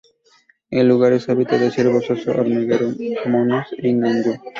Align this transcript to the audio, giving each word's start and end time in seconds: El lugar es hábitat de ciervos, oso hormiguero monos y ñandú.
El 0.71 0.87
lugar 0.87 1.13
es 1.13 1.29
hábitat 1.29 1.59
de 1.59 1.69
ciervos, 1.69 2.09
oso 2.09 2.31
hormiguero 2.31 2.89
monos 3.27 3.67
y 3.77 3.93
ñandú. 3.93 4.33